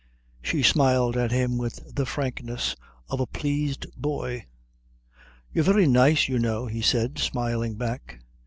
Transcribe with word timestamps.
She 0.41 0.63
smiled 0.63 1.15
at 1.15 1.29
him 1.31 1.59
with 1.59 1.93
the 1.93 2.07
frankness 2.07 2.75
of 3.07 3.19
a 3.19 3.27
pleased 3.27 3.85
boy. 3.95 4.47
"You're 5.53 5.63
very 5.63 5.85
nice, 5.85 6.27
you 6.27 6.39
know," 6.39 6.65
he 6.65 6.81
said, 6.81 7.19
smiling 7.19 7.75
back. 7.75 8.19